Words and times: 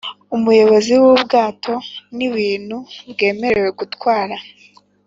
umuyobozi 0.35 0.93
w’ubwato, 1.01 1.73
n’ibintu 2.17 2.77
bwemerewe 3.09 3.69
gutwara; 3.79 4.35